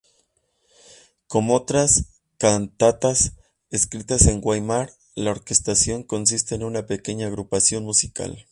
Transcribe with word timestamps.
Como 1.27 1.53
otras 1.53 2.21
cantatas 2.39 3.33
escritas 3.69 4.25
en 4.25 4.41
Weimar 4.43 4.89
la 5.13 5.29
orquestación 5.29 6.01
consiste 6.01 6.55
en 6.55 6.63
una 6.63 6.87
pequeña 6.87 7.27
agrupación 7.27 7.83
musical. 7.83 8.47